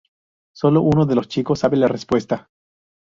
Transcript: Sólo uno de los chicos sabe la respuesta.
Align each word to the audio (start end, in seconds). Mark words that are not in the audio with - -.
Sólo 0.55 0.81
uno 0.81 1.05
de 1.05 1.13
los 1.13 1.27
chicos 1.27 1.59
sabe 1.59 1.77
la 1.77 1.87
respuesta. 1.87 2.49